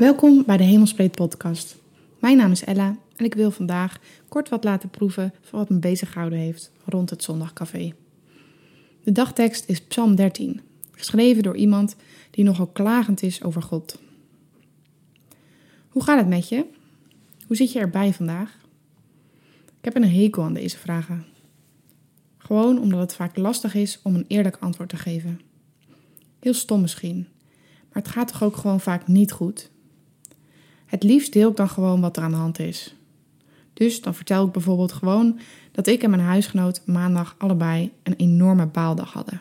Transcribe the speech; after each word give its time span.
Welkom 0.00 0.44
bij 0.46 0.56
de 0.56 0.64
Hemelspreet 0.64 1.14
podcast. 1.14 1.76
Mijn 2.18 2.36
naam 2.36 2.50
is 2.50 2.64
Ella 2.64 2.96
en 3.16 3.24
ik 3.24 3.34
wil 3.34 3.50
vandaag 3.50 3.98
kort 4.28 4.48
wat 4.48 4.64
laten 4.64 4.90
proeven 4.90 5.34
van 5.40 5.58
wat 5.58 5.68
me 5.68 5.78
bezig 5.78 6.12
gehouden 6.12 6.38
heeft 6.38 6.72
rond 6.84 7.10
het 7.10 7.22
zondagcafé. 7.22 7.94
De 9.02 9.12
dagtekst 9.12 9.68
is 9.68 9.80
Psalm 9.80 10.14
13, 10.14 10.60
geschreven 10.90 11.42
door 11.42 11.56
iemand 11.56 11.96
die 12.30 12.44
nogal 12.44 12.66
klagend 12.66 13.22
is 13.22 13.42
over 13.42 13.62
God. 13.62 13.98
Hoe 15.88 16.02
gaat 16.02 16.18
het 16.18 16.28
met 16.28 16.48
je? 16.48 16.66
Hoe 17.46 17.56
zit 17.56 17.72
je 17.72 17.78
erbij 17.78 18.12
vandaag? 18.12 18.58
Ik 19.78 19.84
heb 19.84 19.96
een 19.96 20.10
hekel 20.10 20.42
aan 20.42 20.54
deze 20.54 20.78
vragen. 20.78 21.26
Gewoon 22.38 22.80
omdat 22.80 23.00
het 23.00 23.14
vaak 23.14 23.36
lastig 23.36 23.74
is 23.74 24.00
om 24.02 24.14
een 24.14 24.24
eerlijk 24.28 24.56
antwoord 24.60 24.88
te 24.88 24.96
geven. 24.96 25.40
Heel 26.38 26.54
stom 26.54 26.80
misschien, 26.80 27.28
maar 27.92 28.02
het 28.02 28.08
gaat 28.08 28.28
toch 28.28 28.42
ook 28.42 28.56
gewoon 28.56 28.80
vaak 28.80 29.06
niet 29.06 29.32
goed? 29.32 29.70
Het 30.90 31.02
liefst 31.02 31.32
deel 31.32 31.50
ik 31.50 31.56
dan 31.56 31.68
gewoon 31.68 32.00
wat 32.00 32.16
er 32.16 32.22
aan 32.22 32.30
de 32.30 32.36
hand 32.36 32.58
is. 32.58 32.94
Dus 33.72 34.00
dan 34.00 34.14
vertel 34.14 34.46
ik 34.46 34.52
bijvoorbeeld 34.52 34.92
gewoon 34.92 35.38
dat 35.72 35.86
ik 35.86 36.02
en 36.02 36.10
mijn 36.10 36.22
huisgenoot 36.22 36.82
maandag 36.86 37.34
allebei 37.38 37.92
een 38.02 38.16
enorme 38.16 38.66
baaldag 38.66 39.12
hadden. 39.12 39.40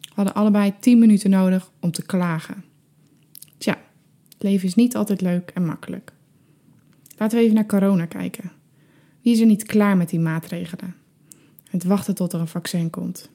We 0.00 0.14
hadden 0.14 0.34
allebei 0.34 0.74
10 0.80 0.98
minuten 0.98 1.30
nodig 1.30 1.70
om 1.80 1.90
te 1.90 2.06
klagen. 2.06 2.64
Tja, 3.58 3.78
het 4.28 4.42
leven 4.42 4.68
is 4.68 4.74
niet 4.74 4.96
altijd 4.96 5.20
leuk 5.20 5.50
en 5.54 5.64
makkelijk. 5.64 6.12
Laten 7.16 7.38
we 7.38 7.44
even 7.44 7.54
naar 7.54 7.66
corona 7.66 8.06
kijken. 8.06 8.52
Wie 9.22 9.32
is 9.32 9.40
er 9.40 9.46
niet 9.46 9.64
klaar 9.64 9.96
met 9.96 10.08
die 10.08 10.20
maatregelen? 10.20 10.94
Het 11.70 11.84
wachten 11.84 12.14
tot 12.14 12.32
er 12.32 12.40
een 12.40 12.48
vaccin 12.48 12.90
komt. 12.90 13.30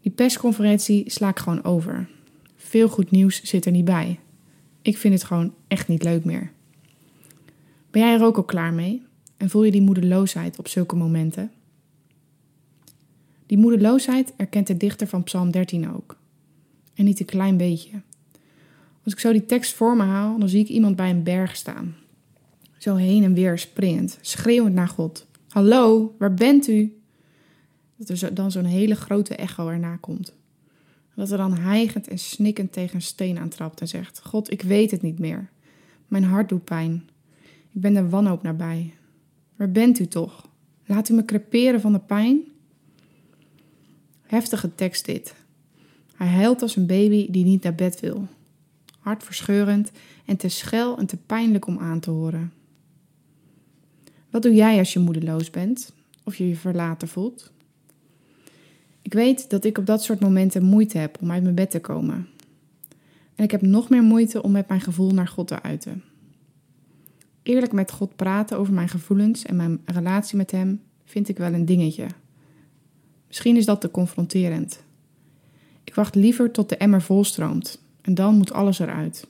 Die 0.00 0.12
persconferentie 0.12 1.10
sla 1.10 1.28
ik 1.28 1.38
gewoon 1.38 1.64
over. 1.64 2.08
Veel 2.56 2.88
goed 2.88 3.10
nieuws 3.10 3.42
zit 3.42 3.66
er 3.66 3.72
niet 3.72 3.84
bij. 3.84 4.18
Ik 4.82 4.98
vind 4.98 5.14
het 5.14 5.24
gewoon 5.24 5.54
echt 5.68 5.88
niet 5.88 6.02
leuk 6.02 6.24
meer. 6.24 6.52
Ben 7.90 8.02
jij 8.02 8.14
er 8.14 8.24
ook 8.24 8.36
al 8.36 8.42
klaar 8.42 8.72
mee? 8.72 9.02
En 9.36 9.50
voel 9.50 9.64
je 9.64 9.70
die 9.70 9.82
moedeloosheid 9.82 10.58
op 10.58 10.68
zulke 10.68 10.96
momenten? 10.96 11.52
Die 13.46 13.58
moedeloosheid 13.58 14.32
erkent 14.36 14.66
de 14.66 14.76
dichter 14.76 15.06
van 15.06 15.22
Psalm 15.22 15.50
13 15.50 15.94
ook. 15.94 16.16
En 16.94 17.04
niet 17.04 17.20
een 17.20 17.26
klein 17.26 17.56
beetje. 17.56 18.00
Als 19.04 19.12
ik 19.12 19.20
zo 19.20 19.32
die 19.32 19.46
tekst 19.46 19.74
voor 19.74 19.96
me 19.96 20.02
haal, 20.02 20.38
dan 20.38 20.48
zie 20.48 20.60
ik 20.60 20.68
iemand 20.68 20.96
bij 20.96 21.10
een 21.10 21.22
berg 21.22 21.56
staan. 21.56 21.94
Zo 22.78 22.94
heen 22.94 23.24
en 23.24 23.34
weer 23.34 23.58
springend, 23.58 24.18
schreeuwend 24.20 24.74
naar 24.74 24.88
God. 24.88 25.26
Hallo, 25.48 26.14
waar 26.18 26.34
bent 26.34 26.68
u? 26.68 27.00
Dat 27.96 28.08
er 28.08 28.34
dan 28.34 28.50
zo'n 28.50 28.64
hele 28.64 28.94
grote 28.94 29.34
echo 29.34 29.68
erna 29.68 29.96
komt. 29.96 30.34
Dat 31.14 31.30
er 31.30 31.38
dan 31.38 31.58
hijgend 31.58 32.08
en 32.08 32.18
snikkend 32.18 32.72
tegen 32.72 32.94
een 32.94 33.02
steen 33.02 33.38
aantrapt 33.38 33.80
en 33.80 33.88
zegt: 33.88 34.20
God, 34.24 34.52
ik 34.52 34.62
weet 34.62 34.90
het 34.90 35.02
niet 35.02 35.18
meer. 35.18 35.50
Mijn 36.08 36.24
hart 36.24 36.48
doet 36.48 36.64
pijn. 36.64 37.08
Ik 37.72 37.80
ben 37.80 37.94
de 37.94 38.08
wanhoop 38.08 38.42
nabij. 38.42 38.94
Waar 39.56 39.70
bent 39.70 39.98
u 39.98 40.06
toch? 40.06 40.48
Laat 40.86 41.08
u 41.08 41.14
me 41.14 41.24
creperen 41.24 41.80
van 41.80 41.92
de 41.92 41.98
pijn? 41.98 42.40
Heftige 44.22 44.74
tekst 44.74 45.04
dit. 45.04 45.34
Hij 46.14 46.28
huilt 46.28 46.62
als 46.62 46.76
een 46.76 46.86
baby 46.86 47.30
die 47.30 47.44
niet 47.44 47.62
naar 47.62 47.74
bed 47.74 48.00
wil. 48.00 48.28
Hartverscheurend 48.98 49.90
en 50.24 50.36
te 50.36 50.48
schel 50.48 50.98
en 50.98 51.06
te 51.06 51.16
pijnlijk 51.16 51.66
om 51.66 51.78
aan 51.78 52.00
te 52.00 52.10
horen. 52.10 52.52
Wat 54.30 54.42
doe 54.42 54.54
jij 54.54 54.78
als 54.78 54.92
je 54.92 54.98
moedeloos 54.98 55.50
bent 55.50 55.92
of 56.24 56.36
je 56.36 56.48
je 56.48 56.56
verlaten 56.56 57.08
voelt? 57.08 57.52
Ik 59.02 59.12
weet 59.12 59.50
dat 59.50 59.64
ik 59.64 59.78
op 59.78 59.86
dat 59.86 60.02
soort 60.02 60.20
momenten 60.20 60.62
moeite 60.62 60.98
heb 60.98 61.18
om 61.20 61.30
uit 61.30 61.42
mijn 61.42 61.54
bed 61.54 61.70
te 61.70 61.80
komen. 61.80 62.28
En 63.34 63.44
ik 63.44 63.50
heb 63.50 63.62
nog 63.62 63.88
meer 63.88 64.02
moeite 64.02 64.42
om 64.42 64.52
met 64.52 64.68
mijn 64.68 64.80
gevoel 64.80 65.10
naar 65.10 65.28
God 65.28 65.46
te 65.46 65.62
uiten. 65.62 66.02
Eerlijk 67.42 67.72
met 67.72 67.90
God 67.90 68.16
praten 68.16 68.58
over 68.58 68.72
mijn 68.72 68.88
gevoelens 68.88 69.44
en 69.44 69.56
mijn 69.56 69.80
relatie 69.84 70.36
met 70.36 70.50
Hem 70.50 70.82
vind 71.04 71.28
ik 71.28 71.38
wel 71.38 71.52
een 71.52 71.64
dingetje. 71.64 72.06
Misschien 73.26 73.56
is 73.56 73.64
dat 73.64 73.80
te 73.80 73.90
confronterend. 73.90 74.82
Ik 75.84 75.94
wacht 75.94 76.14
liever 76.14 76.50
tot 76.50 76.68
de 76.68 76.76
emmer 76.76 77.02
volstroomt 77.02 77.82
en 78.00 78.14
dan 78.14 78.36
moet 78.36 78.52
alles 78.52 78.78
eruit. 78.78 79.26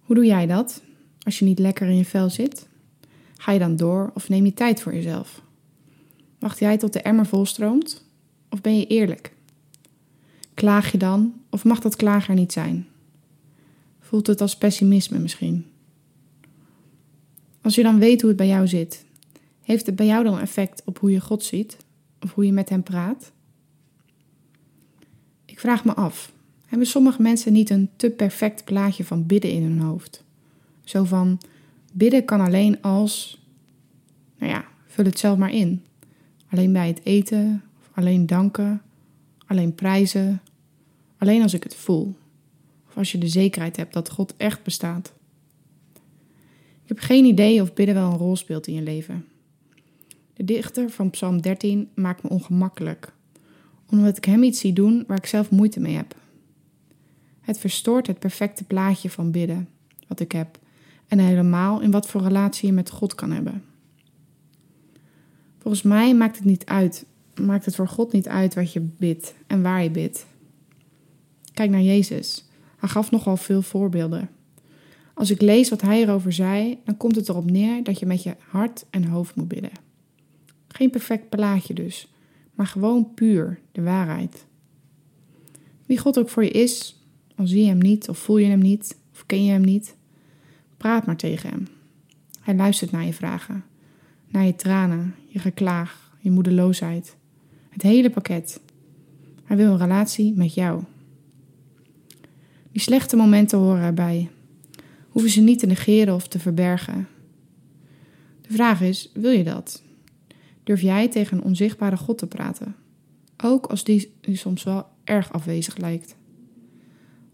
Hoe 0.00 0.14
doe 0.14 0.26
jij 0.26 0.46
dat 0.46 0.82
als 1.22 1.38
je 1.38 1.44
niet 1.44 1.58
lekker 1.58 1.88
in 1.88 1.96
je 1.96 2.04
vel 2.04 2.30
zit? 2.30 2.68
Ga 3.36 3.52
je 3.52 3.58
dan 3.58 3.76
door 3.76 4.10
of 4.14 4.28
neem 4.28 4.44
je 4.44 4.54
tijd 4.54 4.80
voor 4.80 4.94
jezelf? 4.94 5.42
Wacht 6.38 6.58
jij 6.58 6.76
tot 6.76 6.92
de 6.92 7.02
emmer 7.02 7.26
volstroomt 7.26 8.04
of 8.50 8.60
ben 8.60 8.78
je 8.78 8.86
eerlijk? 8.86 9.32
Klaag 10.54 10.92
je 10.92 10.98
dan 10.98 11.34
of 11.50 11.64
mag 11.64 11.80
dat 11.80 11.96
klager 11.96 12.34
niet 12.34 12.52
zijn? 12.52 12.86
Voelt 14.10 14.26
het 14.26 14.40
als 14.40 14.56
pessimisme 14.56 15.18
misschien? 15.18 15.66
Als 17.60 17.74
je 17.74 17.82
dan 17.82 17.98
weet 17.98 18.20
hoe 18.20 18.28
het 18.28 18.38
bij 18.38 18.46
jou 18.46 18.68
zit, 18.68 19.04
heeft 19.62 19.86
het 19.86 19.96
bij 19.96 20.06
jou 20.06 20.24
dan 20.24 20.38
effect 20.38 20.82
op 20.84 20.98
hoe 20.98 21.10
je 21.10 21.20
God 21.20 21.44
ziet 21.44 21.76
of 22.20 22.34
hoe 22.34 22.46
je 22.46 22.52
met 22.52 22.68
Hem 22.68 22.82
praat? 22.82 23.32
Ik 25.44 25.60
vraag 25.60 25.84
me 25.84 25.94
af, 25.94 26.32
hebben 26.66 26.86
sommige 26.86 27.22
mensen 27.22 27.52
niet 27.52 27.70
een 27.70 27.90
te 27.96 28.10
perfect 28.10 28.64
plaatje 28.64 29.04
van 29.04 29.26
bidden 29.26 29.50
in 29.50 29.62
hun 29.62 29.80
hoofd? 29.80 30.24
Zo 30.84 31.04
van, 31.04 31.40
bidden 31.92 32.24
kan 32.24 32.40
alleen 32.40 32.82
als, 32.82 33.40
nou 34.38 34.52
ja, 34.52 34.64
vul 34.86 35.04
het 35.04 35.18
zelf 35.18 35.38
maar 35.38 35.52
in. 35.52 35.84
Alleen 36.48 36.72
bij 36.72 36.88
het 36.88 37.00
eten, 37.04 37.62
alleen 37.92 38.26
danken, 38.26 38.82
alleen 39.46 39.74
prijzen, 39.74 40.42
alleen 41.18 41.42
als 41.42 41.54
ik 41.54 41.62
het 41.62 41.74
voel. 41.74 42.18
Of 42.90 42.96
als 42.96 43.12
je 43.12 43.18
de 43.18 43.28
zekerheid 43.28 43.76
hebt 43.76 43.92
dat 43.92 44.10
God 44.10 44.34
echt 44.36 44.62
bestaat. 44.62 45.12
Ik 46.82 46.96
heb 46.96 46.98
geen 46.98 47.24
idee 47.24 47.62
of 47.62 47.74
bidden 47.74 47.94
wel 47.94 48.10
een 48.10 48.18
rol 48.18 48.36
speelt 48.36 48.66
in 48.66 48.74
je 48.74 48.82
leven. 48.82 49.24
De 50.34 50.44
dichter 50.44 50.90
van 50.90 51.10
Psalm 51.10 51.40
13 51.40 51.88
maakt 51.94 52.22
me 52.22 52.28
ongemakkelijk, 52.28 53.12
omdat 53.86 54.16
ik 54.16 54.24
hem 54.24 54.42
iets 54.42 54.60
zie 54.60 54.72
doen 54.72 55.04
waar 55.06 55.16
ik 55.16 55.26
zelf 55.26 55.50
moeite 55.50 55.80
mee 55.80 55.96
heb. 55.96 56.14
Het 57.40 57.58
verstoort 57.58 58.06
het 58.06 58.18
perfecte 58.18 58.64
plaatje 58.64 59.10
van 59.10 59.30
bidden 59.30 59.68
wat 60.06 60.20
ik 60.20 60.32
heb 60.32 60.58
en 61.06 61.18
helemaal 61.18 61.80
in 61.80 61.90
wat 61.90 62.08
voor 62.08 62.22
relatie 62.22 62.68
je 62.68 62.74
met 62.74 62.90
God 62.90 63.14
kan 63.14 63.30
hebben. 63.30 63.64
Volgens 65.58 65.82
mij 65.82 66.14
maakt 66.14 66.36
het 66.36 66.44
niet 66.44 66.64
uit, 66.64 67.06
maakt 67.40 67.64
het 67.64 67.74
voor 67.74 67.88
God 67.88 68.12
niet 68.12 68.28
uit 68.28 68.54
wat 68.54 68.72
je 68.72 68.80
bidt 68.80 69.34
en 69.46 69.62
waar 69.62 69.82
je 69.82 69.90
bidt. 69.90 70.26
Kijk 71.54 71.70
naar 71.70 71.82
Jezus. 71.82 72.49
Hij 72.80 72.88
gaf 72.88 73.10
nogal 73.10 73.36
veel 73.36 73.62
voorbeelden. 73.62 74.30
Als 75.14 75.30
ik 75.30 75.40
lees 75.40 75.68
wat 75.68 75.80
hij 75.80 76.02
erover 76.02 76.32
zei, 76.32 76.78
dan 76.84 76.96
komt 76.96 77.16
het 77.16 77.28
erop 77.28 77.50
neer 77.50 77.82
dat 77.82 77.98
je 77.98 78.06
met 78.06 78.22
je 78.22 78.36
hart 78.48 78.84
en 78.90 79.04
hoofd 79.04 79.34
moet 79.34 79.48
bidden. 79.48 79.70
Geen 80.68 80.90
perfect 80.90 81.28
plaatje 81.28 81.74
dus, 81.74 82.12
maar 82.54 82.66
gewoon 82.66 83.14
puur 83.14 83.60
de 83.72 83.82
waarheid. 83.82 84.46
Wie 85.86 85.98
God 85.98 86.18
ook 86.18 86.28
voor 86.28 86.44
je 86.44 86.50
is, 86.50 87.02
al 87.36 87.46
zie 87.46 87.62
je 87.62 87.68
hem 87.68 87.78
niet 87.78 88.08
of 88.08 88.18
voel 88.18 88.38
je 88.38 88.46
hem 88.46 88.60
niet 88.60 88.98
of 89.12 89.26
ken 89.26 89.44
je 89.44 89.50
hem 89.50 89.64
niet, 89.64 89.96
praat 90.76 91.06
maar 91.06 91.16
tegen 91.16 91.50
hem. 91.50 91.66
Hij 92.40 92.54
luistert 92.54 92.90
naar 92.90 93.04
je 93.04 93.12
vragen, 93.12 93.64
naar 94.28 94.44
je 94.44 94.56
tranen, 94.56 95.14
je 95.26 95.38
geklaag, 95.38 96.12
je 96.20 96.30
moedeloosheid. 96.30 97.16
Het 97.68 97.82
hele 97.82 98.10
pakket. 98.10 98.60
Hij 99.44 99.56
wil 99.56 99.72
een 99.72 99.78
relatie 99.78 100.32
met 100.36 100.54
jou. 100.54 100.82
Die 102.72 102.80
slechte 102.80 103.16
momenten 103.16 103.58
horen 103.58 103.82
erbij. 103.82 104.30
Hoeven 105.08 105.30
ze 105.30 105.40
niet 105.40 105.58
te 105.58 105.66
negeren 105.66 106.14
of 106.14 106.28
te 106.28 106.38
verbergen. 106.38 107.08
De 108.40 108.52
vraag 108.52 108.80
is: 108.80 109.10
wil 109.14 109.30
je 109.30 109.44
dat? 109.44 109.82
Durf 110.64 110.80
jij 110.80 111.08
tegen 111.08 111.36
een 111.36 111.44
onzichtbare 111.44 111.96
God 111.96 112.18
te 112.18 112.26
praten? 112.26 112.76
Ook 113.36 113.66
als 113.66 113.84
die, 113.84 114.12
soms 114.20 114.62
wel 114.62 114.86
erg 115.04 115.32
afwezig 115.32 115.76
lijkt. 115.76 116.16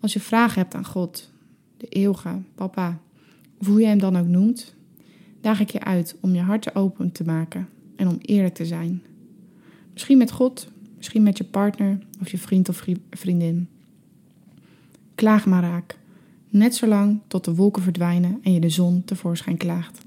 Als 0.01 0.13
je 0.13 0.21
vragen 0.21 0.61
hebt 0.61 0.75
aan 0.75 0.87
God, 0.87 1.33
de 1.77 1.87
eeuwige, 1.87 2.43
papa, 2.55 3.01
of 3.59 3.67
hoe 3.67 3.81
je 3.81 3.87
hem 3.87 3.99
dan 3.99 4.17
ook 4.17 4.27
noemt, 4.27 4.75
daag 5.41 5.61
ik 5.61 5.71
je 5.71 5.81
uit 5.81 6.17
om 6.21 6.35
je 6.35 6.41
hart 6.41 6.75
open 6.75 7.13
te 7.13 7.25
maken 7.25 7.69
en 7.97 8.09
om 8.09 8.19
eerlijk 8.21 8.55
te 8.55 8.67
zijn. 8.67 9.03
Misschien 9.93 10.19
met 10.19 10.31
God, 10.31 10.69
misschien 10.97 11.23
met 11.23 11.39
je 11.39 11.45
partner 11.45 11.99
of 12.21 12.31
je 12.31 12.39
vriend 12.39 12.69
of 12.69 12.85
vriendin. 13.11 13.69
Klaag 15.17 15.47
maar 15.47 15.63
raak, 15.63 15.99
net 16.49 16.75
zolang 16.75 17.21
tot 17.27 17.45
de 17.45 17.55
wolken 17.55 17.83
verdwijnen 17.83 18.39
en 18.43 18.53
je 18.53 18.61
de 18.61 18.69
zon 18.69 19.03
tevoorschijn 19.05 19.57
klaagt. 19.57 20.05